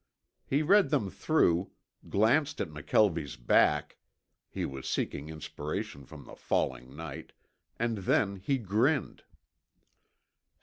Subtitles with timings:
[0.47, 1.73] He read them through,
[2.09, 3.97] glanced at McKelvie's back
[4.49, 7.33] (he was seeking inspiration from the falling night),
[7.77, 9.23] and then he grinned.